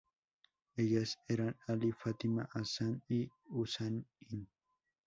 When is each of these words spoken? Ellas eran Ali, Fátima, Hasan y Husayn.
Ellas 0.77 1.15
eran 1.27 1.55
Ali, 1.67 1.91
Fátima, 1.91 2.49
Hasan 2.55 3.03
y 3.07 3.29
Husayn. 3.51 4.03